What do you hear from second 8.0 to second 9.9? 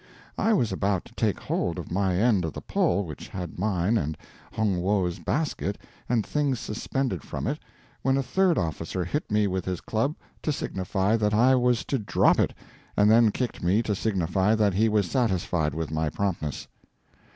when a third officer hit me with his